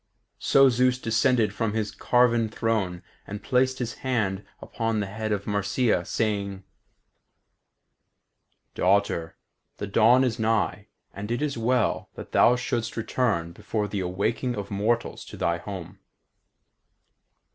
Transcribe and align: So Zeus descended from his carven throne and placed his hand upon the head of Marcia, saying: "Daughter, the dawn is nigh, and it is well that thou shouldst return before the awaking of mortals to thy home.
So 0.39 0.67
Zeus 0.67 0.97
descended 0.97 1.53
from 1.53 1.73
his 1.73 1.91
carven 1.91 2.49
throne 2.49 3.03
and 3.27 3.43
placed 3.43 3.77
his 3.77 3.99
hand 4.01 4.43
upon 4.59 4.99
the 4.99 5.05
head 5.05 5.31
of 5.31 5.45
Marcia, 5.45 6.05
saying: 6.05 6.63
"Daughter, 8.73 9.37
the 9.77 9.85
dawn 9.85 10.23
is 10.23 10.39
nigh, 10.39 10.87
and 11.13 11.29
it 11.29 11.43
is 11.43 11.55
well 11.55 12.09
that 12.15 12.31
thou 12.31 12.55
shouldst 12.55 12.97
return 12.97 13.51
before 13.51 13.87
the 13.87 13.99
awaking 13.99 14.55
of 14.55 14.71
mortals 14.71 15.23
to 15.25 15.37
thy 15.37 15.59
home. 15.59 15.99